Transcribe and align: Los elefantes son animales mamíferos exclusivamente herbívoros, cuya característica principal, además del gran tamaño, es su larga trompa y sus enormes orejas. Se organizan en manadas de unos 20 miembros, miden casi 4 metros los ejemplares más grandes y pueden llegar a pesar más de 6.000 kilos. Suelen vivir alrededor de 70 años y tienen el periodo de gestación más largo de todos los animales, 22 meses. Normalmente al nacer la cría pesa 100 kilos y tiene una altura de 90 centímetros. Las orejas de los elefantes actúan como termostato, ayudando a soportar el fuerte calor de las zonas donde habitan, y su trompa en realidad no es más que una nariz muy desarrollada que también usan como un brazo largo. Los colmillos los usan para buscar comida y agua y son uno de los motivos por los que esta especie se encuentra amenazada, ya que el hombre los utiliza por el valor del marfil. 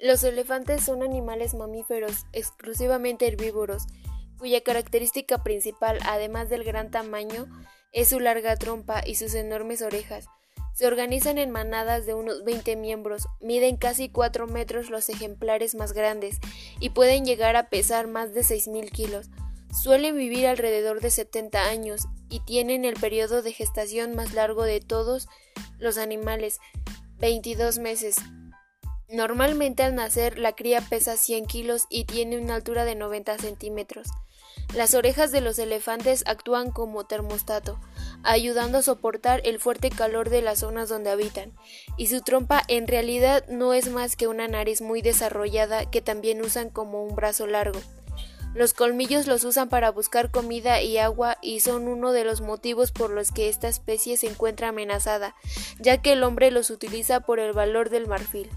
Los 0.00 0.24
elefantes 0.24 0.82
son 0.82 1.02
animales 1.02 1.52
mamíferos 1.52 2.24
exclusivamente 2.32 3.26
herbívoros, 3.26 3.84
cuya 4.38 4.62
característica 4.62 5.42
principal, 5.42 5.98
además 6.06 6.48
del 6.48 6.64
gran 6.64 6.90
tamaño, 6.90 7.46
es 7.92 8.08
su 8.08 8.18
larga 8.18 8.56
trompa 8.56 9.02
y 9.06 9.16
sus 9.16 9.34
enormes 9.34 9.82
orejas. 9.82 10.24
Se 10.72 10.86
organizan 10.86 11.36
en 11.36 11.50
manadas 11.50 12.06
de 12.06 12.14
unos 12.14 12.44
20 12.44 12.76
miembros, 12.76 13.28
miden 13.42 13.76
casi 13.76 14.08
4 14.08 14.46
metros 14.46 14.88
los 14.88 15.10
ejemplares 15.10 15.74
más 15.74 15.92
grandes 15.92 16.38
y 16.78 16.90
pueden 16.90 17.26
llegar 17.26 17.56
a 17.56 17.68
pesar 17.68 18.06
más 18.06 18.32
de 18.32 18.40
6.000 18.40 18.90
kilos. 18.90 19.28
Suelen 19.82 20.16
vivir 20.16 20.46
alrededor 20.46 21.02
de 21.02 21.10
70 21.10 21.68
años 21.68 22.06
y 22.30 22.40
tienen 22.40 22.86
el 22.86 22.94
periodo 22.94 23.42
de 23.42 23.52
gestación 23.52 24.14
más 24.14 24.32
largo 24.32 24.62
de 24.62 24.80
todos 24.80 25.28
los 25.78 25.98
animales, 25.98 26.58
22 27.18 27.78
meses. 27.78 28.16
Normalmente 29.12 29.82
al 29.82 29.96
nacer 29.96 30.38
la 30.38 30.52
cría 30.52 30.80
pesa 30.82 31.16
100 31.16 31.46
kilos 31.46 31.86
y 31.90 32.04
tiene 32.04 32.38
una 32.38 32.54
altura 32.54 32.84
de 32.84 32.94
90 32.94 33.38
centímetros. 33.38 34.06
Las 34.72 34.94
orejas 34.94 35.32
de 35.32 35.40
los 35.40 35.58
elefantes 35.58 36.22
actúan 36.26 36.70
como 36.70 37.04
termostato, 37.04 37.80
ayudando 38.22 38.78
a 38.78 38.82
soportar 38.82 39.40
el 39.44 39.58
fuerte 39.58 39.90
calor 39.90 40.30
de 40.30 40.42
las 40.42 40.60
zonas 40.60 40.88
donde 40.88 41.10
habitan, 41.10 41.52
y 41.96 42.06
su 42.06 42.20
trompa 42.20 42.62
en 42.68 42.86
realidad 42.86 43.44
no 43.48 43.74
es 43.74 43.90
más 43.90 44.14
que 44.14 44.28
una 44.28 44.46
nariz 44.46 44.80
muy 44.80 45.02
desarrollada 45.02 45.90
que 45.90 46.00
también 46.00 46.40
usan 46.40 46.70
como 46.70 47.02
un 47.02 47.16
brazo 47.16 47.48
largo. 47.48 47.80
Los 48.54 48.74
colmillos 48.74 49.26
los 49.26 49.42
usan 49.42 49.68
para 49.68 49.90
buscar 49.90 50.30
comida 50.30 50.82
y 50.82 50.98
agua 50.98 51.36
y 51.42 51.60
son 51.60 51.88
uno 51.88 52.12
de 52.12 52.24
los 52.24 52.40
motivos 52.40 52.92
por 52.92 53.10
los 53.10 53.32
que 53.32 53.48
esta 53.48 53.66
especie 53.66 54.16
se 54.16 54.28
encuentra 54.28 54.68
amenazada, 54.68 55.34
ya 55.80 56.00
que 56.00 56.12
el 56.12 56.22
hombre 56.22 56.52
los 56.52 56.70
utiliza 56.70 57.18
por 57.20 57.40
el 57.40 57.52
valor 57.52 57.90
del 57.90 58.06
marfil. 58.06 58.50